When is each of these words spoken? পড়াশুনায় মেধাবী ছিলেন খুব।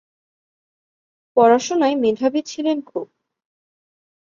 পড়াশুনায় 1.37 1.95
মেধাবী 1.95 2.41
ছিলেন 2.41 2.77
খুব। 2.81 3.07